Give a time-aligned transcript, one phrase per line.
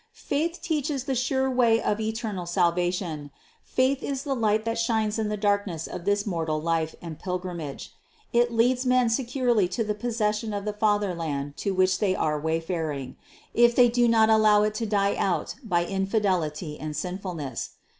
[0.33, 3.29] Faith teaches the sure way of eternal salvation,
[3.61, 7.93] faith is the light that shines in the darkness of this mortal life and pilgrimage;
[8.33, 12.59] it leads men securely to the possession of the fatherland to which they are way
[12.59, 13.15] faring,
[13.53, 17.73] if they do not allow it to die out by infidelity and sinfulness.